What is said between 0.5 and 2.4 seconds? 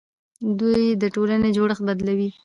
دوی د ټولنې جوړښت بدلوي.